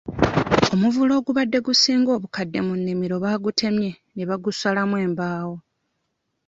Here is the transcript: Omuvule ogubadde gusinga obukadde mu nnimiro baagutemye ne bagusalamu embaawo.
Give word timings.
Omuvule 0.73 1.13
ogubadde 1.19 1.57
gusinga 1.67 2.09
obukadde 2.17 2.59
mu 2.67 2.73
nnimiro 2.79 3.15
baagutemye 3.23 3.91
ne 4.15 4.23
bagusalamu 4.29 4.95
embaawo. 5.05 5.55